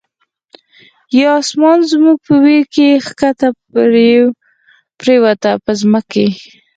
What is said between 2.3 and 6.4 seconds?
ویر کی، ښکته پریوته په ځمکه